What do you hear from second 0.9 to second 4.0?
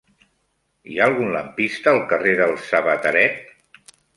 Hi ha algun lampista al carrer del Sabateret?